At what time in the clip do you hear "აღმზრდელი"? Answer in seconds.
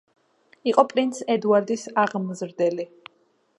2.05-2.89